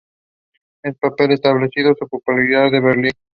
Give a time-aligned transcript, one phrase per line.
[0.81, 3.11] Este papel estableció su popularidad en Berlín.